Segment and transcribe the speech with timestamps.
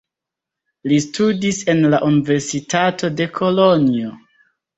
[0.91, 4.17] Li studis en la universitato de Kolonjo.